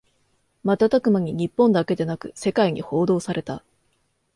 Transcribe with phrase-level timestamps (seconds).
[0.63, 3.63] 瞬く間に日本だけでなく世界に報道された